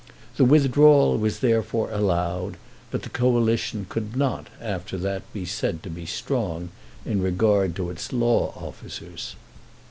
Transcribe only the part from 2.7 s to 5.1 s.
but the Coalition could not after